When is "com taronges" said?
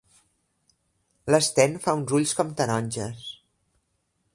2.41-3.25